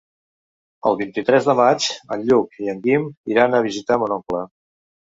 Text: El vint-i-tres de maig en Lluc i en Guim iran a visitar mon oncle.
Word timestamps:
El 0.91 0.97
vint-i-tres 1.01 1.49
de 1.51 1.55
maig 1.61 1.91
en 2.17 2.27
Lluc 2.31 2.59
i 2.65 2.75
en 2.75 2.83
Guim 2.89 3.07
iran 3.37 3.61
a 3.61 3.65
visitar 3.71 4.01
mon 4.07 4.19
oncle. 4.21 4.47